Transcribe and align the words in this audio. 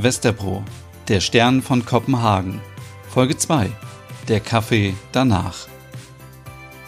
Westerbro, 0.00 0.62
der 1.08 1.18
Stern 1.18 1.60
von 1.60 1.84
Kopenhagen. 1.84 2.60
Folge 3.10 3.36
2. 3.36 3.68
Der 4.28 4.38
Kaffee 4.38 4.94
danach. 5.10 5.66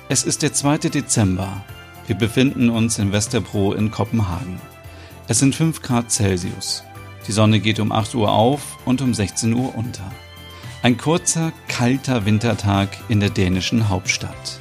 Es 0.09 0.23
ist 0.23 0.43
der 0.43 0.53
2. 0.53 0.79
Dezember. 0.79 1.65
Wir 2.07 2.15
befinden 2.15 2.71
uns 2.71 3.01
in 3.01 3.11
Westerbro 3.11 3.73
in 3.73 3.91
Kopenhagen. 3.91 4.61
Es 5.27 5.41
sind 5.41 5.57
5 5.57 5.83
Grad 5.83 6.13
Celsius. 6.13 6.85
Die 7.27 7.33
Sonne 7.33 7.59
geht 7.59 7.81
um 7.81 7.91
8 7.91 8.15
Uhr 8.15 8.31
auf 8.31 8.79
und 8.85 9.03
um 9.03 9.13
16 9.13 9.55
Uhr 9.55 9.75
unter. 9.75 10.09
Ein 10.85 10.97
kurzer, 10.97 11.53
kalter 11.67 12.27
Wintertag 12.27 12.97
in 13.09 13.19
der 13.19 13.31
dänischen 13.31 13.89
Hauptstadt. 13.89 14.61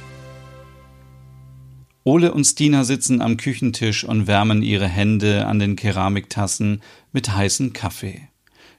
Ole 2.02 2.32
und 2.32 2.42
Stina 2.42 2.82
sitzen 2.82 3.22
am 3.22 3.36
Küchentisch 3.36 4.02
und 4.02 4.26
wärmen 4.26 4.62
ihre 4.62 4.88
Hände 4.88 5.46
an 5.46 5.60
den 5.60 5.76
Keramiktassen 5.76 6.82
mit 7.12 7.32
heißem 7.32 7.72
Kaffee. 7.72 8.26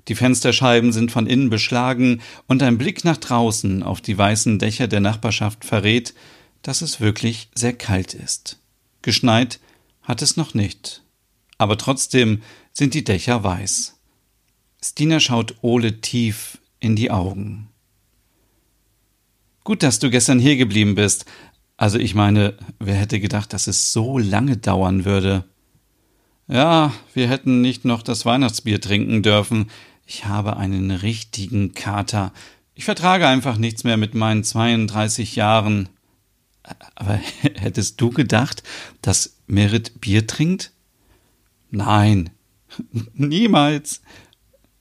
Die 0.08 0.16
Fensterscheiben 0.16 0.92
sind 0.92 1.12
von 1.12 1.28
innen 1.28 1.50
beschlagen 1.50 2.22
und 2.48 2.64
ein 2.64 2.78
Blick 2.78 3.04
nach 3.04 3.18
draußen 3.18 3.84
auf 3.84 4.02
die 4.02 4.18
weißen 4.18 4.60
Dächer 4.60 4.88
der 4.88 5.00
Nachbarschaft 5.00 5.64
verrät, 5.66 6.14
dass 6.62 6.82
es 6.82 7.00
wirklich 7.00 7.50
sehr 7.54 7.74
kalt 7.74 8.14
ist. 8.14 8.60
Geschneit 9.02 9.60
hat 10.02 10.22
es 10.22 10.38
noch 10.38 10.54
nicht. 10.54 11.04
Aber 11.58 11.78
trotzdem 11.78 12.42
sind 12.74 12.94
die 12.94 13.04
Dächer 13.04 13.44
weiß. 13.44 14.00
Stina 14.84 15.20
schaut 15.20 15.56
Ole 15.62 16.02
tief 16.02 16.58
in 16.80 16.96
die 16.96 17.12
Augen. 17.12 17.70
Gut, 19.64 19.84
dass 19.84 20.00
du 20.00 20.10
gestern 20.10 20.40
hier 20.40 20.58
geblieben 20.58 20.96
bist. 20.96 21.26
Also 21.78 22.00
ich 22.00 22.16
meine, 22.16 22.58
wer 22.80 22.96
hätte 22.96 23.20
gedacht, 23.20 23.54
dass 23.54 23.68
es 23.68 23.92
so 23.92 24.18
lange 24.18 24.58
dauern 24.58 25.06
würde? 25.06 25.46
Ja, 26.48 26.94
wir 27.14 27.30
hätten 27.30 27.62
nicht 27.62 27.86
noch 27.86 28.02
das 28.02 28.26
Weihnachtsbier 28.26 28.82
trinken 28.82 29.22
dürfen. 29.22 29.70
Ich 30.14 30.26
habe 30.26 30.58
einen 30.58 30.92
richtigen 30.92 31.74
Kater. 31.74 32.34
Ich 32.76 32.84
vertrage 32.84 33.30
einfach 33.30 33.56
nichts 33.56 33.86
mehr 33.86 33.96
mit 33.96 34.14
meinen 34.14 34.44
32 34.44 35.38
Jahren. 35.38 35.88
Aber 36.96 37.14
hättest 37.42 38.02
du 38.02 38.10
gedacht, 38.10 38.62
dass 39.02 39.38
Merit 39.48 40.02
Bier 40.02 40.28
trinkt? 40.28 40.74
Nein, 41.70 42.30
niemals. 43.14 44.02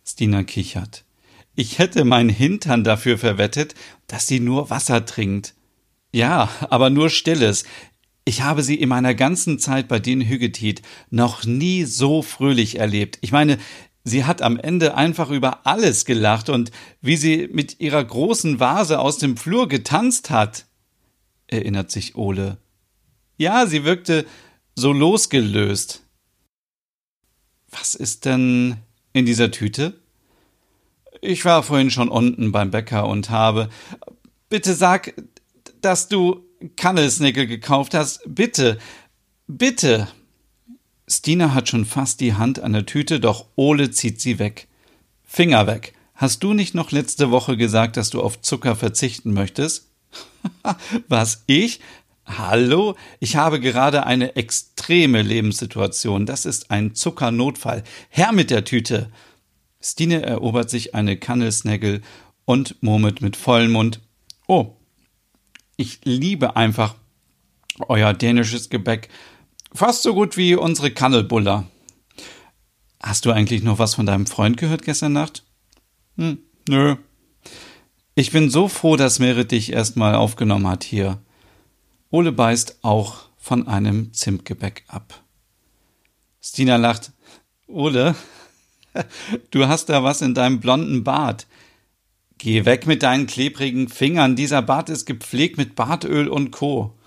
Stina 0.05 0.43
kichert. 0.43 1.05
Ich 1.55 1.79
hätte 1.79 2.05
mein 2.05 2.29
Hintern 2.29 2.83
dafür 2.83 3.17
verwettet, 3.17 3.77
dass 4.09 4.27
sie 4.27 4.41
nur 4.41 4.69
Wasser 4.69 5.07
trinkt. 5.07 5.55
Ja, 6.11 6.49
aber 6.71 6.91
nur 6.91 7.09
stilles. 7.09 7.63
Ich 8.25 8.43
habe 8.43 8.65
sie 8.65 8.75
in 8.75 8.89
meiner 8.89 9.15
ganzen 9.15 9.61
Zeit 9.61 9.87
bei 9.87 10.01
den 10.01 10.23
Hüggetit 10.23 10.83
noch 11.09 11.45
nie 11.45 11.85
so 11.85 12.21
fröhlich 12.21 12.81
erlebt. 12.81 13.19
Ich 13.21 13.31
meine, 13.31 13.59
Sie 14.05 14.25
hat 14.25 14.41
am 14.43 14.59
Ende 14.59 14.95
einfach 14.95 15.31
über 15.31 15.67
alles 15.67 16.05
gelacht 16.05 16.49
und 16.49 16.71
wie 17.01 17.17
sie 17.17 17.49
mit 17.53 17.81
ihrer 17.81 18.03
großen 18.03 18.59
Vase 18.59 18.99
aus 18.99 19.19
dem 19.19 19.37
Flur 19.37 19.69
getanzt 19.69 20.31
hat, 20.31 20.67
erinnert 21.47 21.91
sich 21.91 22.17
Ole. 22.17 22.57
Ja, 23.37 23.67
sie 23.67 23.85
wirkte 23.85 24.27
so 24.75 24.93
losgelöst. 24.93 26.03
Was 27.71 27.95
ist 27.95 28.25
denn 28.25 28.79
in 29.13 29.27
dieser 29.27 29.51
Tüte? 29.51 30.01
Ich 31.21 31.45
war 31.45 31.63
vorhin 31.63 31.91
schon 31.91 32.09
unten 32.09 32.53
beim 32.53 32.71
Bäcker 32.71 33.07
und 33.07 33.31
habe. 33.31 33.69
Bitte 34.49 34.75
sag, 34.75 35.15
dass 35.81 36.09
du 36.09 36.45
Kannelsnickel 36.77 37.47
gekauft 37.47 37.95
hast. 37.95 38.23
Bitte, 38.27 38.79
bitte. 39.47 40.09
Stina 41.11 41.55
hat 41.55 41.69
schon 41.69 41.85
fast 41.87 42.21
die 42.21 42.35
Hand 42.35 42.61
an 42.61 42.73
der 42.73 42.87
Tüte, 42.87 43.19
doch 43.19 43.47
Ole 43.57 43.91
zieht 43.91 44.21
sie 44.21 44.39
weg. 44.39 44.69
Finger 45.25 45.67
weg. 45.67 45.95
Hast 46.15 46.45
du 46.45 46.55
nicht 46.55 46.75
noch 46.75 46.93
letzte 46.93 47.31
Woche 47.31 47.57
gesagt, 47.57 47.97
dass 47.97 48.11
du 48.11 48.23
auf 48.23 48.41
Zucker 48.41 48.77
verzichten 48.77 49.33
möchtest? 49.33 49.89
Was 51.09 51.43
ich? 51.47 51.81
Hallo? 52.27 52.95
Ich 53.19 53.37
habe 53.37 53.59
gerade 53.59 54.07
eine 54.07 54.37
extreme 54.37 55.23
Lebenssituation. 55.23 56.27
Das 56.27 56.47
ist 56.47 56.71
ein 56.71 56.95
Zuckernotfall. 56.95 57.83
Herr 58.09 58.33
mit 58.33 58.51
der 58.51 58.65
Tüte! 58.65 59.11
Stine 59.81 60.23
erobert 60.23 60.71
sich 60.71 60.95
eine 60.95 61.17
Kannelsnagel 61.17 62.03
und 62.45 62.81
murmelt 62.83 63.21
mit 63.21 63.35
vollem 63.37 63.73
Mund. 63.73 64.01
Oh, 64.47 64.77
ich 65.77 66.01
liebe 66.05 66.55
einfach 66.55 66.95
euer 67.89 68.13
dänisches 68.13 68.69
Gebäck. 68.69 69.09
Fast 69.73 70.03
so 70.03 70.15
gut 70.15 70.37
wie 70.37 70.57
unsere 70.57 70.91
Kannelbuller. 70.91 71.67
Hast 73.01 73.25
du 73.25 73.33
eigentlich 73.33 73.63
noch 73.63 73.79
was 73.79 73.95
von 73.95 74.05
deinem 74.05 74.27
Freund 74.27 74.57
gehört 74.57 74.83
gestern 74.83 75.13
Nacht? 75.13 75.45
Hm, 76.17 76.39
nö. 76.69 76.97
Ich 78.15 78.33
bin 78.33 78.51
so 78.51 78.69
froh, 78.69 78.97
dass 78.97 79.21
Merit 79.21 79.53
dich 79.53 79.73
erstmal 79.73 80.15
aufgenommen 80.15 80.67
hat 80.67 80.85
hier. 80.85 81.19
Ole 82.11 82.33
beißt 82.33 82.81
auch 82.83 83.29
von 83.39 83.69
einem 83.69 84.13
Zimtgebäck 84.13 84.85
ab. 84.89 85.23
Stina 86.43 86.77
lacht. 86.77 87.13
Ole, 87.69 88.17
du 89.53 89.69
hast 89.69 89.89
da 89.89 90.03
was 90.03 90.21
in 90.21 90.35
deinem 90.35 90.59
blonden 90.59 91.05
Bart. 91.05 91.47
Geh 92.39 92.65
weg 92.65 92.87
mit 92.87 93.03
deinen 93.05 93.27
klebrigen 93.27 93.89
Fingern. 93.89 94.35
Dieser 94.35 94.63
Bart 94.63 94.89
ist 94.89 95.07
gepflegt 95.07 95.57
mit 95.57 95.77
Bartöl 95.77 96.29
und 96.29 96.51
Co. 96.51 96.99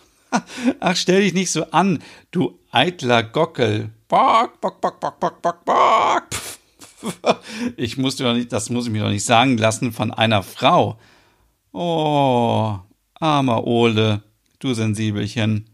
Ach, 0.79 0.95
stell 0.95 1.21
dich 1.21 1.33
nicht 1.33 1.51
so 1.51 1.65
an, 1.71 1.99
du 2.31 2.59
eitler 2.71 3.23
Gockel. 3.23 3.91
Bock, 4.07 4.59
bock, 4.61 4.81
bock, 4.81 4.99
bock, 4.99 5.19
bock, 5.19 5.41
bock, 5.41 5.65
bock. 5.65 6.23
Ich 7.75 7.97
muss 7.97 8.15
dir 8.15 8.23
doch 8.23 8.33
nicht, 8.33 8.53
das 8.53 8.69
muss 8.69 8.85
ich 8.85 8.91
mir 8.91 9.03
doch 9.03 9.09
nicht 9.09 9.25
sagen 9.25 9.57
lassen 9.57 9.91
von 9.91 10.11
einer 10.11 10.41
Frau. 10.41 10.97
Oh, 11.73 12.79
armer 13.15 13.67
Ole, 13.67 14.23
du 14.59 14.73
Sensibelchen. 14.73 15.69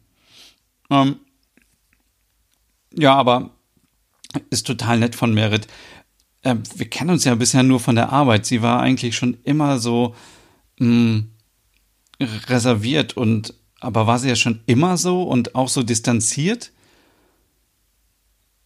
Ähm, 0.89 1.19
ja, 2.97 3.13
aber 3.13 3.51
ist 4.49 4.65
total 4.65 4.99
nett 4.99 5.15
von 5.15 5.33
Merit. 5.33 5.67
Äh, 6.41 6.55
wir 6.75 6.89
kennen 6.89 7.11
uns 7.11 7.25
ja 7.25 7.35
bisher 7.35 7.61
nur 7.61 7.79
von 7.79 7.95
der 7.95 8.11
Arbeit. 8.11 8.47
Sie 8.47 8.63
war 8.63 8.79
eigentlich 8.81 9.15
schon 9.15 9.37
immer 9.43 9.79
so 9.79 10.15
mh, 10.79 10.87
mm, 10.87 11.31
reserviert 12.47 13.15
und 13.15 13.53
aber 13.79 14.07
war 14.07 14.19
sie 14.19 14.29
ja 14.29 14.35
schon 14.35 14.62
immer 14.66 14.97
so 14.97 15.23
und 15.23 15.56
auch 15.56 15.69
so 15.69 15.84
distanziert? 15.84 16.72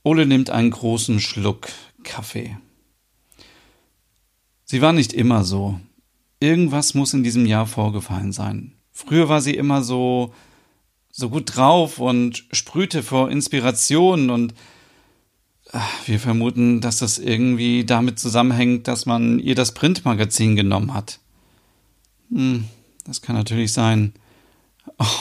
Ole 0.03 0.25
nimmt 0.25 0.50
einen 0.50 0.72
großen 0.72 1.19
Schluck 1.19 1.69
Kaffee. 2.03 2.57
Sie 4.66 4.81
war 4.81 4.91
nicht 4.91 5.13
immer 5.13 5.44
so. 5.44 5.79
Irgendwas 6.40 6.94
muss 6.94 7.13
in 7.13 7.23
diesem 7.23 7.46
Jahr 7.46 7.68
vorgefallen 7.68 8.31
sein. 8.31 8.73
Früher 8.91 9.29
war 9.29 9.41
sie 9.41 9.56
immer 9.56 9.81
so 9.84 10.34
so 11.16 11.29
gut 11.29 11.56
drauf 11.56 12.00
und 12.00 12.44
sprühte 12.52 13.03
vor 13.03 13.29
Inspiration 13.29 14.31
und 14.31 14.53
äh, 15.72 15.79
wir 16.07 16.19
vermuten, 16.19 16.81
dass 16.81 16.97
das 16.97 17.19
irgendwie 17.19 17.85
damit 17.85 18.18
zusammenhängt, 18.18 18.88
dass 18.88 19.06
man 19.06 19.38
ihr 19.38 19.53
das 19.53 19.75
Printmagazin 19.75 20.56
genommen 20.56 20.94
hat. 20.94 21.19
Hm, 22.31 22.66
das 23.06 23.22
kann 23.22 23.35
natürlich 23.35 23.72
sein. 23.73 24.13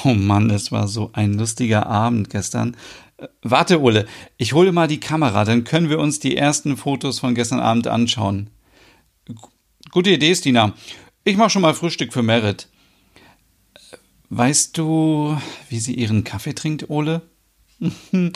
Oh 0.04 0.14
Mann, 0.14 0.50
es 0.50 0.72
war 0.72 0.88
so 0.88 1.10
ein 1.12 1.34
lustiger 1.34 1.86
Abend 1.86 2.30
gestern. 2.30 2.76
Äh, 3.16 3.28
warte, 3.42 3.80
Ole, 3.80 4.06
ich 4.36 4.52
hole 4.52 4.72
mal 4.72 4.88
die 4.88 5.00
Kamera, 5.00 5.44
dann 5.44 5.64
können 5.64 5.88
wir 5.88 5.98
uns 5.98 6.20
die 6.20 6.36
ersten 6.36 6.76
Fotos 6.76 7.20
von 7.20 7.34
gestern 7.34 7.60
Abend 7.60 7.86
anschauen. 7.86 8.50
G 9.26 9.34
gute 9.90 10.10
Idee, 10.10 10.34
Stina. 10.34 10.74
Ich 11.24 11.36
mach 11.36 11.50
schon 11.50 11.62
mal 11.62 11.74
Frühstück 11.74 12.12
für 12.12 12.22
Merit. 12.22 12.68
Äh, 13.74 13.96
weißt 14.30 14.76
du, 14.76 15.36
wie 15.68 15.78
sie 15.78 15.94
ihren 15.94 16.24
Kaffee 16.24 16.54
trinkt, 16.54 16.90
Ole? 16.90 17.22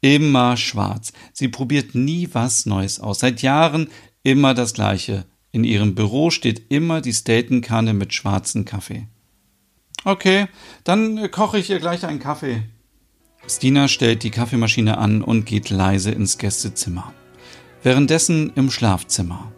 immer 0.00 0.56
schwarz. 0.56 1.12
Sie 1.32 1.48
probiert 1.48 1.94
nie 1.94 2.28
was 2.32 2.66
Neues 2.66 3.00
aus. 3.00 3.20
Seit 3.20 3.42
Jahren 3.42 3.88
immer 4.22 4.54
das 4.54 4.74
Gleiche. 4.74 5.24
In 5.52 5.64
ihrem 5.64 5.94
Büro 5.94 6.30
steht 6.30 6.70
immer 6.70 7.00
die 7.00 7.14
Statenkanne 7.14 7.94
mit 7.94 8.12
schwarzem 8.12 8.64
Kaffee. 8.64 9.08
Okay, 10.04 10.46
dann 10.84 11.30
koche 11.30 11.58
ich 11.58 11.70
ihr 11.70 11.80
gleich 11.80 12.06
einen 12.06 12.20
Kaffee. 12.20 12.62
Stina 13.48 13.88
stellt 13.88 14.22
die 14.22 14.30
Kaffeemaschine 14.30 14.98
an 14.98 15.22
und 15.22 15.46
geht 15.46 15.70
leise 15.70 16.10
ins 16.10 16.38
Gästezimmer. 16.38 17.12
Währenddessen 17.82 18.52
im 18.56 18.70
Schlafzimmer. 18.70 19.52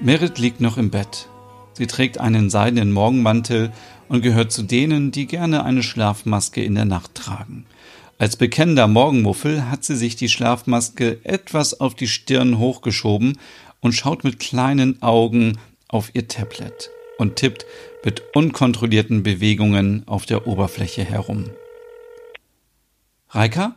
Merit 0.00 0.38
liegt 0.38 0.60
noch 0.60 0.76
im 0.76 0.90
Bett. 0.90 1.28
Sie 1.74 1.86
trägt 1.86 2.18
einen 2.18 2.50
seidenen 2.50 2.92
Morgenmantel 2.92 3.72
und 4.08 4.22
gehört 4.22 4.52
zu 4.52 4.62
denen, 4.62 5.12
die 5.12 5.26
gerne 5.26 5.64
eine 5.64 5.82
Schlafmaske 5.82 6.62
in 6.62 6.74
der 6.74 6.84
Nacht 6.84 7.14
tragen. 7.14 7.66
Als 8.18 8.36
bekennender 8.36 8.86
Morgenmuffel 8.86 9.70
hat 9.70 9.84
sie 9.84 9.96
sich 9.96 10.16
die 10.16 10.28
Schlafmaske 10.28 11.18
etwas 11.24 11.80
auf 11.80 11.94
die 11.94 12.06
Stirn 12.06 12.58
hochgeschoben 12.58 13.38
und 13.80 13.92
schaut 13.92 14.24
mit 14.24 14.38
kleinen 14.38 15.02
Augen 15.02 15.58
auf 15.88 16.10
ihr 16.14 16.28
Tablet 16.28 16.90
und 17.18 17.36
tippt 17.36 17.66
mit 18.04 18.22
unkontrollierten 18.34 19.22
Bewegungen 19.22 20.06
auf 20.06 20.26
der 20.26 20.46
Oberfläche 20.46 21.04
herum. 21.04 21.50
Reika? 23.30 23.76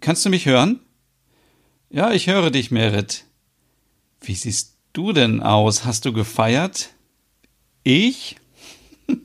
Kannst 0.00 0.24
du 0.24 0.30
mich 0.30 0.46
hören? 0.46 0.80
Ja, 1.90 2.12
ich 2.12 2.26
höre 2.26 2.50
dich, 2.50 2.70
Merit. 2.70 3.24
Wie 4.20 4.34
siehst 4.34 4.76
du 4.92 5.12
denn 5.12 5.42
aus? 5.42 5.84
Hast 5.84 6.04
du 6.04 6.12
gefeiert? 6.12 6.90
Ich? 7.84 8.36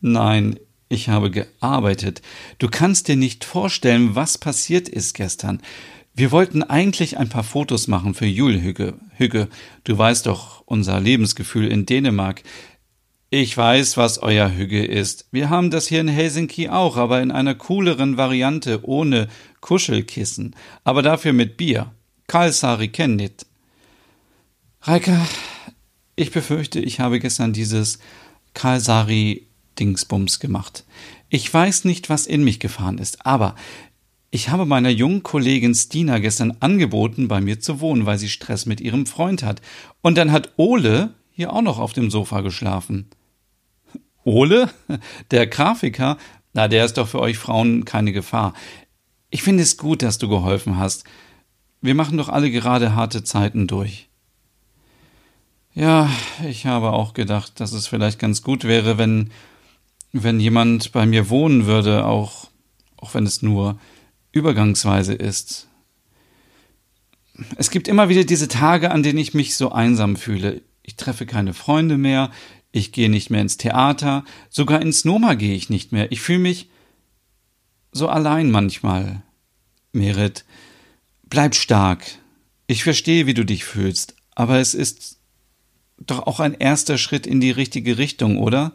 Nein, 0.00 0.58
ich 0.88 1.08
habe 1.08 1.30
gearbeitet. 1.30 2.22
Du 2.58 2.68
kannst 2.68 3.08
dir 3.08 3.16
nicht 3.16 3.44
vorstellen, 3.44 4.14
was 4.14 4.38
passiert 4.38 4.88
ist 4.88 5.14
gestern. 5.14 5.62
Wir 6.14 6.32
wollten 6.32 6.62
eigentlich 6.62 7.18
ein 7.18 7.28
paar 7.28 7.44
Fotos 7.44 7.86
machen 7.86 8.14
für 8.14 8.26
Jul 8.26 8.60
Hügge. 8.60 8.94
Hügge, 9.16 9.48
du 9.84 9.96
weißt 9.96 10.26
doch 10.26 10.62
unser 10.66 11.00
Lebensgefühl 11.00 11.68
in 11.68 11.86
Dänemark. 11.86 12.42
Ich 13.30 13.56
weiß, 13.56 13.96
was 13.96 14.18
euer 14.18 14.52
Hügge 14.52 14.84
ist. 14.84 15.28
Wir 15.30 15.50
haben 15.50 15.70
das 15.70 15.86
hier 15.86 16.00
in 16.00 16.08
Helsinki 16.08 16.68
auch, 16.68 16.96
aber 16.96 17.22
in 17.22 17.30
einer 17.30 17.54
cooleren 17.54 18.16
Variante 18.16 18.84
ohne 18.84 19.28
Kuschelkissen, 19.60 20.56
aber 20.82 21.02
dafür 21.02 21.32
mit 21.32 21.56
Bier. 21.56 21.92
Kalsari 22.26 22.88
kennit. 22.88 23.46
Reika, 24.82 25.26
ich 26.16 26.30
befürchte, 26.30 26.80
ich 26.80 27.00
habe 27.00 27.20
gestern 27.20 27.52
dieses 27.52 27.98
Kalsari 28.54 29.46
Dingsbums 29.78 30.40
gemacht. 30.40 30.84
Ich 31.28 31.52
weiß 31.52 31.84
nicht, 31.84 32.08
was 32.08 32.26
in 32.26 32.42
mich 32.44 32.60
gefahren 32.60 32.96
ist, 32.96 33.26
aber 33.26 33.56
ich 34.30 34.48
habe 34.48 34.64
meiner 34.64 34.88
jungen 34.88 35.22
Kollegin 35.22 35.74
Stina 35.74 36.18
gestern 36.18 36.56
angeboten, 36.60 37.28
bei 37.28 37.42
mir 37.42 37.60
zu 37.60 37.80
wohnen, 37.80 38.06
weil 38.06 38.18
sie 38.18 38.30
Stress 38.30 38.64
mit 38.64 38.80
ihrem 38.80 39.04
Freund 39.04 39.42
hat. 39.42 39.60
Und 40.00 40.16
dann 40.16 40.32
hat 40.32 40.54
Ole 40.56 41.12
hier 41.30 41.52
auch 41.52 41.62
noch 41.62 41.78
auf 41.78 41.92
dem 41.92 42.10
Sofa 42.10 42.40
geschlafen. 42.40 43.10
Ole? 44.24 44.70
Der 45.30 45.46
Grafiker? 45.46 46.16
Na, 46.54 46.68
der 46.68 46.86
ist 46.86 46.96
doch 46.96 47.08
für 47.08 47.20
euch 47.20 47.36
Frauen 47.36 47.84
keine 47.84 48.12
Gefahr. 48.12 48.54
Ich 49.28 49.42
finde 49.42 49.62
es 49.62 49.76
gut, 49.76 50.00
dass 50.00 50.16
du 50.16 50.28
geholfen 50.28 50.78
hast. 50.78 51.04
Wir 51.82 51.94
machen 51.94 52.16
doch 52.16 52.30
alle 52.30 52.50
gerade 52.50 52.94
harte 52.94 53.24
Zeiten 53.24 53.66
durch. 53.66 54.09
Ja, 55.74 56.10
ich 56.48 56.66
habe 56.66 56.92
auch 56.92 57.14
gedacht, 57.14 57.60
dass 57.60 57.72
es 57.72 57.86
vielleicht 57.86 58.18
ganz 58.18 58.42
gut 58.42 58.64
wäre, 58.64 58.98
wenn, 58.98 59.30
wenn 60.12 60.40
jemand 60.40 60.90
bei 60.92 61.06
mir 61.06 61.30
wohnen 61.30 61.66
würde, 61.66 62.06
auch, 62.06 62.48
auch 62.96 63.14
wenn 63.14 63.24
es 63.24 63.40
nur 63.40 63.78
übergangsweise 64.32 65.14
ist. 65.14 65.68
Es 67.56 67.70
gibt 67.70 67.88
immer 67.88 68.08
wieder 68.08 68.24
diese 68.24 68.48
Tage, 68.48 68.90
an 68.90 69.02
denen 69.02 69.18
ich 69.18 69.32
mich 69.32 69.56
so 69.56 69.70
einsam 69.70 70.16
fühle. 70.16 70.60
Ich 70.82 70.96
treffe 70.96 71.24
keine 71.24 71.54
Freunde 71.54 71.96
mehr, 71.96 72.30
ich 72.72 72.92
gehe 72.92 73.08
nicht 73.08 73.30
mehr 73.30 73.40
ins 73.40 73.56
Theater, 73.56 74.24
sogar 74.48 74.82
ins 74.82 75.04
Noma 75.04 75.34
gehe 75.34 75.54
ich 75.54 75.70
nicht 75.70 75.92
mehr. 75.92 76.10
Ich 76.10 76.20
fühle 76.20 76.40
mich 76.40 76.68
so 77.92 78.08
allein 78.08 78.50
manchmal. 78.50 79.22
Merit, 79.92 80.44
bleib 81.28 81.54
stark. 81.54 82.04
Ich 82.66 82.84
verstehe, 82.84 83.26
wie 83.26 83.34
du 83.34 83.44
dich 83.44 83.64
fühlst, 83.64 84.14
aber 84.34 84.58
es 84.58 84.74
ist 84.74 85.19
doch 86.00 86.26
auch 86.26 86.40
ein 86.40 86.54
erster 86.54 86.98
Schritt 86.98 87.26
in 87.26 87.40
die 87.40 87.50
richtige 87.50 87.98
Richtung, 87.98 88.38
oder? 88.38 88.72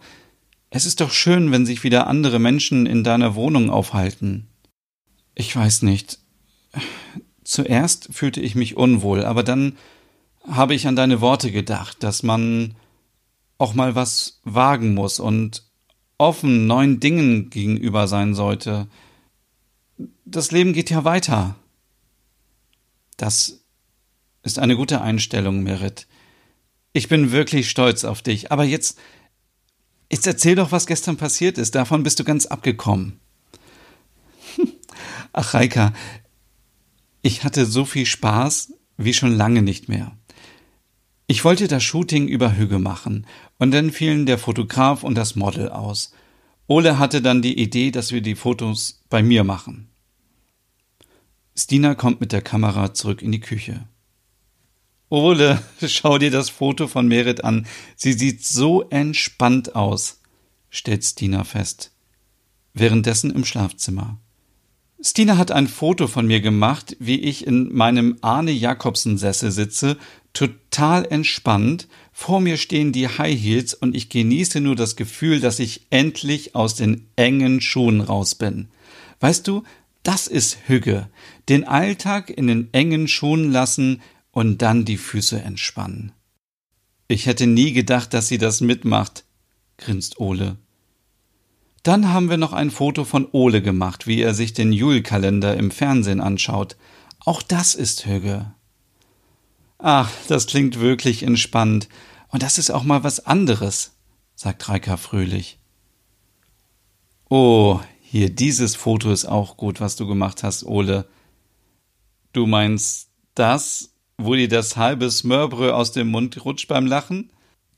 Es 0.70 0.86
ist 0.86 1.02
doch 1.02 1.12
schön, 1.12 1.52
wenn 1.52 1.66
sich 1.66 1.84
wieder 1.84 2.08
andere 2.08 2.40
Menschen 2.40 2.86
in 2.86 3.04
deiner 3.04 3.36
Wohnung 3.36 3.70
aufhalten. 3.70 4.48
Ich 5.34 5.56
weiß 5.56 5.82
nicht. 5.82 6.20
Zuerst 7.44 8.10
fühlte 8.12 8.42
ich 8.42 8.56
mich 8.56 8.78
unwohl, 8.78 9.24
aber 9.26 9.44
dann 9.44 9.78
habe 10.48 10.76
ich 10.76 10.88
an 10.88 10.96
deine 10.96 11.22
Worte 11.22 11.52
gedacht, 11.52 12.04
dass 12.04 12.24
man 12.24 12.76
auch 13.58 13.74
mal 13.74 13.96
was 13.96 14.42
wagen 14.44 14.94
muss 14.94 15.20
und 15.20 15.64
offen 16.18 16.68
neuen 16.68 17.00
Dingen 17.00 17.50
gegenüber 17.50 18.08
sein 18.08 18.36
sollte. 18.36 18.88
Das 20.26 20.52
Leben 20.52 20.74
geht 20.74 20.90
ja 20.90 21.04
weiter. 21.04 21.56
Das 23.18 23.62
ist 24.44 24.60
eine 24.60 24.76
gute 24.76 25.02
Einstellung, 25.02 25.64
Merit. 25.64 26.08
Ich 26.96 27.10
bin 27.10 27.34
wirklich 27.34 27.70
stolz 27.70 28.06
auf 28.06 28.22
dich. 28.22 28.54
Aber 28.54 28.64
jetzt, 28.64 28.98
jetzt 30.10 30.26
erzähl 30.26 30.56
doch, 30.56 30.72
was 30.72 30.88
gestern 30.88 31.18
passiert 31.18 31.58
ist. 31.58 31.76
Davon 31.76 32.04
bist 32.04 32.22
du 32.22 32.24
ganz 32.24 32.46
abgekommen. 32.46 33.20
Ach, 35.34 35.54
Reika, 35.54 35.92
ich 37.22 37.44
hatte 37.44 37.66
so 37.66 37.84
viel 37.84 38.06
Spaß 38.06 38.72
wie 38.96 39.14
schon 39.14 39.36
lange 39.36 39.62
nicht 39.62 39.90
mehr. 39.90 40.16
Ich 41.28 41.44
wollte 41.44 41.68
das 41.68 41.84
Shooting 41.84 42.30
über 42.30 42.56
Hüge 42.56 42.80
machen, 42.80 43.28
und 43.58 43.72
dann 43.72 43.92
fielen 43.92 44.26
der 44.26 44.38
Fotograf 44.38 45.04
und 45.04 45.16
das 45.16 45.36
Model 45.36 45.68
aus. 45.68 46.14
Ole 46.68 46.98
hatte 46.98 47.22
dann 47.22 47.42
die 47.42 47.60
Idee, 47.60 47.92
dass 47.92 48.14
wir 48.14 48.22
die 48.22 48.36
Fotos 48.36 49.04
bei 49.10 49.22
mir 49.22 49.44
machen. 49.44 49.90
Stina 51.58 51.94
kommt 51.94 52.22
mit 52.22 52.32
der 52.32 52.42
Kamera 52.42 52.94
zurück 52.94 53.22
in 53.22 53.34
die 53.34 53.42
Küche. 53.42 53.86
Ole, 55.10 55.62
schau 55.86 56.18
dir 56.18 56.32
das 56.32 56.50
Foto 56.50 56.88
von 56.88 57.08
Merit 57.08 57.44
an. 57.44 57.68
Sie 57.96 58.14
sieht 58.14 58.44
so 58.44 58.84
entspannt 58.90 59.76
aus, 59.76 60.20
stellt 60.70 61.04
Stina 61.04 61.44
fest. 61.44 61.92
Währenddessen 62.74 63.32
im 63.32 63.46
Schlafzimmer. 63.46 64.18
Stina 65.02 65.38
hat 65.38 65.52
ein 65.52 65.68
Foto 65.68 66.08
von 66.08 66.26
mir 66.26 66.40
gemacht, 66.40 66.96
wie 67.00 67.20
ich 67.20 67.46
in 67.46 67.74
meinem 67.74 68.18
Arne 68.22 68.52
Jakobsen 68.52 69.18
Sessel 69.18 69.52
sitze, 69.52 69.98
total 70.34 71.06
entspannt. 71.06 71.88
Vor 72.12 72.42
mir 72.42 72.58
stehen 72.58 72.92
die 72.92 73.08
High 73.08 73.40
Heels 73.40 73.74
und 73.74 73.96
ich 73.96 74.10
genieße 74.10 74.62
nur 74.62 74.76
das 74.76 74.96
Gefühl, 74.96 75.40
dass 75.42 75.60
ich 75.60 75.88
endlich 75.90 76.56
aus 76.56 76.76
den 76.76 77.08
engen 77.16 77.62
Schuhen 77.62 78.02
raus 78.02 78.36
bin. 78.36 78.70
Weißt 79.20 79.48
du, 79.48 79.64
das 80.04 80.28
ist 80.28 80.58
Hüge. 80.68 81.10
Den 81.50 81.66
Alltag 81.66 82.30
in 82.30 82.48
den 82.48 82.70
engen 82.74 83.08
Schuhen 83.08 83.52
lassen 83.52 84.02
und 84.36 84.62
dann 84.62 84.84
die 84.84 84.98
Füße 84.98 85.42
entspannen. 85.42 86.12
Ich 87.08 87.26
hätte 87.26 87.48
nie 87.48 87.72
gedacht, 87.72 88.14
dass 88.14 88.28
sie 88.28 88.38
das 88.38 88.60
mitmacht, 88.60 89.24
grinst 89.78 90.20
Ole. 90.20 90.58
Dann 91.84 92.12
haben 92.12 92.30
wir 92.30 92.36
noch 92.36 92.52
ein 92.52 92.70
Foto 92.70 93.06
von 93.06 93.30
Ole 93.32 93.62
gemacht, 93.62 94.08
wie 94.08 94.22
er 94.22 94.34
sich 94.34 94.52
den 94.52 94.74
Julkalender 94.74 95.56
im 95.56 95.72
Fernsehen 95.72 96.20
anschaut. 96.20 96.76
Auch 97.20 97.42
das 97.42 97.76
ist 97.76 98.08
Hüge. 98.08 98.52
Ach, 99.78 100.12
das 100.28 100.48
klingt 100.48 100.82
wirklich 100.82 101.24
entspannt. 101.24 101.88
Und 102.28 102.44
das 102.44 102.58
ist 102.58 102.72
auch 102.72 102.84
mal 102.84 103.06
was 103.06 103.26
anderes, 103.26 103.94
sagt 104.36 104.68
Reika 104.68 104.98
fröhlich. 104.98 105.60
Oh, 107.30 107.80
hier, 108.02 108.30
dieses 108.30 108.76
Foto 108.76 109.14
ist 109.14 109.26
auch 109.26 109.56
gut, 109.56 109.80
was 109.80 109.96
du 109.96 110.06
gemacht 110.06 110.44
hast, 110.44 110.66
Ole. 110.66 111.08
Du 112.34 112.48
meinst 112.48 113.08
das, 113.34 113.95
wo 114.18 114.36
dir 114.36 114.48
das 114.48 114.78
halbe 114.78 115.10
Smörbrö 115.10 115.72
aus 115.72 115.92
dem 115.92 116.08
Mund 116.08 116.44
rutscht 116.46 116.68
beim 116.68 116.86
Lachen? 116.86 117.32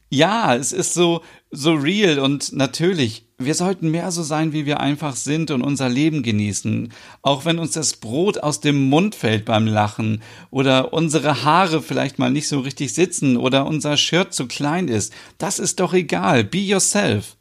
Ja, 0.10 0.56
es 0.56 0.72
ist 0.72 0.94
so, 0.94 1.22
so 1.52 1.74
real 1.74 2.20
und 2.20 2.54
natürlich. 2.54 3.26
Wir 3.38 3.56
sollten 3.56 3.92
mehr 3.92 4.10
so 4.12 4.24
sein, 4.24 4.54
wie 4.54 4.66
wir 4.66 4.80
einfach 4.80 5.16
sind 5.16 5.52
und 5.52 5.62
unser 5.62 5.90
Leben 5.90 6.24
genießen. 6.24 6.94
Auch 7.22 7.44
wenn 7.44 7.60
uns 7.60 7.74
das 7.74 7.98
Brot 7.98 8.38
aus 8.40 8.62
dem 8.62 8.90
Mund 8.90 9.16
fällt 9.16 9.46
beim 9.46 9.68
Lachen 9.68 10.22
oder 10.50 10.94
unsere 10.94 11.44
Haare 11.44 11.82
vielleicht 11.82 12.20
mal 12.20 12.32
nicht 12.32 12.48
so 12.48 12.62
richtig 12.62 12.94
sitzen 12.94 13.36
oder 13.36 13.66
unser 13.66 13.98
Shirt 13.98 14.34
zu 14.34 14.48
klein 14.48 14.88
ist. 14.88 15.14
Das 15.38 15.60
ist 15.60 15.82
doch 15.82 15.94
egal. 15.94 16.46
Be 16.46 16.60
yourself. 16.60 17.36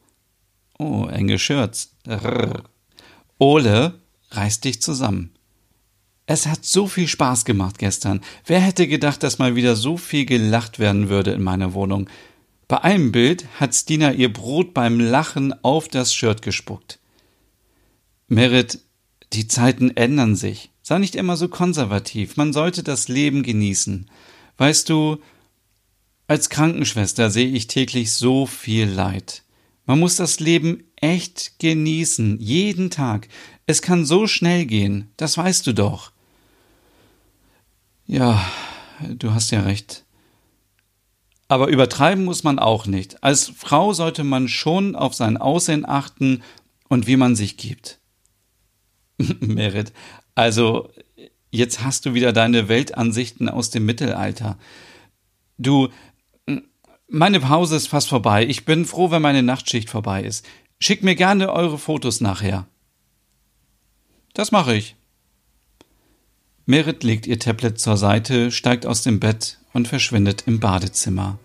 Oh, 0.79 1.07
enge 1.07 1.39
Shirts. 1.39 1.95
Rrr. 2.07 2.65
Ole, 3.39 3.95
reiß 4.33 4.61
dich 4.61 4.83
zusammen. 4.83 5.36
Es 6.27 6.47
hat 6.47 6.65
so 6.65 6.89
viel 6.89 7.07
Spaß 7.07 7.45
gemacht 7.45 7.79
gestern. 7.79 8.21
Wer 8.45 8.61
hätte 8.61 8.89
gedacht, 8.89 9.23
dass 9.23 9.39
mal 9.39 9.55
wieder 9.55 9.77
so 9.77 9.97
viel 9.97 10.27
gelacht 10.27 10.81
werden 10.81 11.09
würde 11.09 11.31
in 11.31 11.43
meiner 11.43 11.73
Wohnung? 11.73 12.11
Bei 12.67 12.83
einem 12.83 13.13
Bild 13.13 13.47
hat 13.61 13.75
Stina 13.75 14.13
ihr 14.13 14.33
Brot 14.33 14.75
beim 14.75 14.99
Lachen 14.99 15.55
auf 15.63 15.87
das 15.87 16.13
Shirt 16.13 16.43
gespuckt. 16.43 16.99
Merit, 18.27 18.81
die 19.33 19.47
Zeiten 19.47 19.97
ändern 19.97 20.35
sich. 20.35 20.73
Sei 20.83 20.99
nicht 20.99 21.15
immer 21.15 21.37
so 21.37 21.49
konservativ. 21.49 22.37
Man 22.37 22.53
sollte 22.53 22.83
das 22.83 23.07
Leben 23.07 23.45
genießen. 23.45 24.11
Weißt 24.57 24.89
du, 24.89 25.19
als 26.27 26.51
Krankenschwester 26.51 27.31
sehe 27.31 27.49
ich 27.49 27.69
täglich 27.69 28.13
so 28.13 28.47
viel 28.47 28.89
Leid. 28.89 29.45
Man 29.85 30.01
muss 30.01 30.17
das 30.17 30.41
Leben 30.41 30.83
echt 30.97 31.61
genießen, 31.61 32.41
jeden 32.41 32.91
Tag. 32.91 33.29
Es 33.67 33.81
kann 33.81 34.05
so 34.05 34.27
schnell 34.27 34.67
gehen, 34.67 35.09
das 35.17 35.39
weißt 35.39 35.65
du 35.69 35.73
doch. 35.73 36.11
Ja, 38.07 38.45
du 39.01 39.33
hast 39.33 39.51
ja 39.51 39.61
recht. 39.61 40.05
Aber 41.49 41.69
übertreiben 41.69 42.25
muss 42.25 42.45
man 42.45 42.59
auch 42.59 42.87
nicht. 42.87 43.23
Als 43.23 43.49
Frau 43.49 43.93
sollte 43.93 44.25
man 44.25 44.49
schon 44.49 44.97
auf 44.97 45.15
sein 45.15 45.37
Aussehen 45.37 45.89
achten 45.89 46.43
und 46.89 47.07
wie 47.07 47.17
man 47.17 47.37
sich 47.37 47.57
gibt. 47.57 48.01
Merit, 49.41 49.93
also 50.35 50.91
jetzt 51.51 51.83
hast 51.83 52.07
du 52.07 52.15
wieder 52.15 52.33
deine 52.33 52.69
Weltansichten 52.69 53.49
aus 53.49 53.71
dem 53.71 53.87
Mittelalter. 53.87 54.59
Du, 55.59 55.89
meine 57.09 57.41
Pause 57.41 57.77
ist 57.77 57.89
fast 57.89 58.09
vorbei. 58.09 58.45
Ich 58.47 58.65
bin 58.65 58.85
froh, 58.85 59.11
wenn 59.11 59.23
meine 59.23 59.43
Nachtschicht 59.43 59.89
vorbei 59.89 60.23
ist. 60.23 60.45
Schickt 60.79 61.05
mir 61.05 61.15
gerne 61.15 61.53
eure 61.53 61.79
Fotos 61.79 62.21
nachher. 62.21 62.67
Das 64.35 64.53
mache 64.53 64.75
ich. 64.75 64.97
Merit 66.69 67.05
legt 67.05 67.29
ihr 67.29 67.39
Tablet 67.39 67.79
zur 67.79 67.97
Seite, 67.97 68.51
steigt 68.51 68.87
aus 68.87 69.03
dem 69.03 69.21
Bett 69.21 69.59
und 69.73 69.87
verschwindet 69.87 70.43
im 70.47 70.59
Badezimmer. 70.59 71.39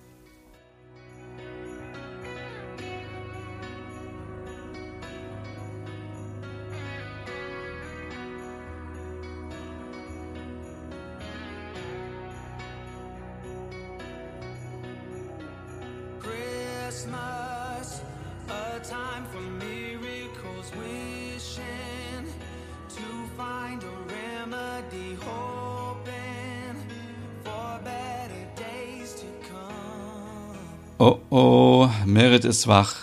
Oh 31.04 31.18
oh, 31.32 31.90
Merit 32.06 32.46
ist 32.46 32.68
wach. 32.68 32.96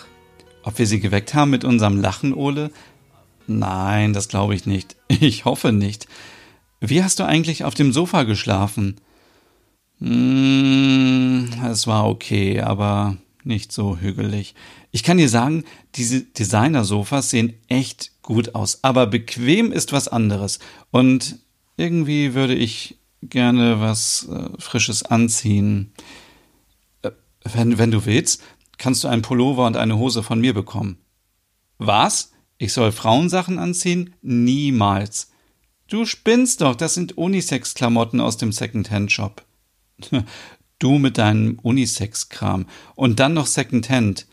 Ob 0.63 0.79
wir 0.79 0.87
sie 0.87 1.01
geweckt 1.01 1.33
haben 1.33 1.49
mit 1.49 1.65
unserem 1.65 1.99
Lachen, 1.99 2.33
Ole? 2.33 2.71
Nein, 3.45 4.13
das 4.13 4.29
glaube 4.29 4.55
ich 4.55 4.65
nicht. 4.65 4.95
Ich 5.09 5.43
hoffe 5.43 5.73
nicht. 5.73 6.07
Wie 6.79 7.03
hast 7.03 7.19
du 7.19 7.25
eigentlich 7.25 7.65
auf 7.65 7.73
dem 7.73 7.91
Sofa 7.91 8.23
geschlafen? 8.23 9.01
Hm, 9.99 11.49
es 11.69 11.87
war 11.87 12.07
okay, 12.07 12.61
aber 12.61 13.17
nicht 13.43 13.73
so 13.73 13.97
hügelig. 13.97 14.55
Ich 14.91 15.03
kann 15.03 15.17
dir 15.17 15.27
sagen, 15.27 15.65
diese 15.95 16.21
Designer-Sofas 16.21 17.29
sehen 17.31 17.55
echt 17.67 18.13
gut 18.21 18.55
aus, 18.55 18.79
aber 18.81 19.07
bequem 19.07 19.73
ist 19.73 19.91
was 19.91 20.07
anderes. 20.07 20.59
Und 20.89 21.39
irgendwie 21.75 22.33
würde 22.33 22.55
ich 22.55 22.97
gerne 23.21 23.81
was 23.81 24.29
äh, 24.31 24.57
Frisches 24.57 25.03
anziehen. 25.03 25.91
Wenn, 27.43 27.77
wenn 27.77 27.91
du 27.91 28.05
willst, 28.05 28.41
kannst 28.77 29.03
du 29.03 29.07
einen 29.07 29.21
Pullover 29.21 29.67
und 29.67 29.77
eine 29.77 29.97
Hose 29.97 30.23
von 30.23 30.39
mir 30.39 30.53
bekommen. 30.53 30.97
Was? 31.77 32.33
Ich 32.57 32.73
soll 32.73 32.91
Frauensachen 32.91 33.59
anziehen? 33.59 34.15
Niemals. 34.21 35.31
Du 35.87 36.05
spinnst 36.05 36.61
doch, 36.61 36.75
das 36.75 36.93
sind 36.93 37.17
Unisex-Klamotten 37.17 38.19
aus 38.19 38.37
dem 38.37 38.51
Second-Hand-Shop. 38.51 39.45
Du 40.79 40.97
mit 40.97 41.17
deinem 41.17 41.59
Unisex-Kram. 41.59 42.65
Und 42.95 43.19
dann 43.19 43.33
noch 43.33 43.47
Secondhand. 43.47 44.27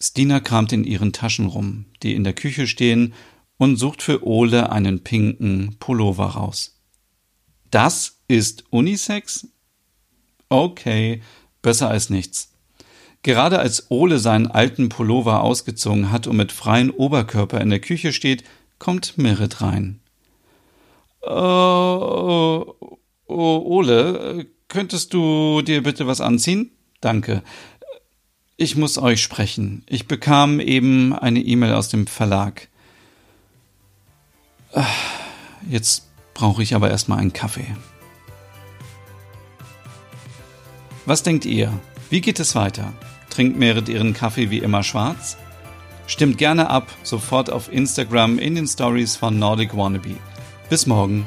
Stina 0.00 0.40
kramt 0.40 0.72
in 0.72 0.82
ihren 0.82 1.12
Taschen 1.12 1.46
rum, 1.46 1.84
die 2.02 2.14
in 2.14 2.24
der 2.24 2.32
Küche 2.32 2.66
stehen, 2.66 3.14
und 3.56 3.76
sucht 3.76 4.02
für 4.02 4.26
Ole 4.26 4.72
einen 4.72 5.04
pinken 5.04 5.76
Pullover 5.78 6.26
raus. 6.26 6.80
Das 7.70 8.18
ist 8.26 8.64
Unisex? 8.70 9.46
Okay, 10.48 11.22
besser 11.64 11.90
als 11.90 12.08
nichts. 12.08 12.52
Gerade 13.24 13.58
als 13.58 13.90
Ole 13.90 14.20
seinen 14.20 14.46
alten 14.46 14.88
Pullover 14.88 15.42
ausgezogen 15.42 16.12
hat 16.12 16.28
und 16.28 16.36
mit 16.36 16.52
freiem 16.52 16.90
Oberkörper 16.90 17.60
in 17.60 17.70
der 17.70 17.80
Küche 17.80 18.12
steht, 18.12 18.44
kommt 18.78 19.18
Merit 19.18 19.60
rein. 19.60 19.98
Oh, 21.22 22.76
oh, 23.26 23.58
Ole, 23.64 24.46
Könntest 24.74 25.14
du 25.14 25.62
dir 25.62 25.84
bitte 25.84 26.08
was 26.08 26.20
anziehen? 26.20 26.72
Danke. 27.00 27.44
Ich 28.56 28.74
muss 28.74 28.98
euch 28.98 29.22
sprechen. 29.22 29.84
Ich 29.88 30.08
bekam 30.08 30.58
eben 30.58 31.12
eine 31.12 31.38
E-Mail 31.38 31.74
aus 31.74 31.88
dem 31.88 32.08
Verlag. 32.08 32.66
Jetzt 35.70 36.08
brauche 36.34 36.60
ich 36.60 36.74
aber 36.74 36.90
erstmal 36.90 37.20
einen 37.20 37.32
Kaffee. 37.32 37.76
Was 41.06 41.22
denkt 41.22 41.44
ihr? 41.44 41.70
Wie 42.08 42.22
geht 42.22 42.40
es 42.40 42.54
weiter? 42.54 42.94
Trinkt 43.28 43.58
Merit 43.58 43.90
ihren 43.90 44.14
Kaffee 44.14 44.48
wie 44.48 44.60
immer 44.60 44.82
schwarz? 44.82 45.36
Stimmt 46.06 46.38
gerne 46.38 46.70
ab, 46.70 46.90
sofort 47.02 47.50
auf 47.50 47.70
Instagram 47.70 48.38
in 48.38 48.54
den 48.54 48.66
Stories 48.66 49.14
von 49.14 49.38
Nordic 49.38 49.76
Wannabe. 49.76 50.16
Bis 50.70 50.86
morgen. 50.86 51.26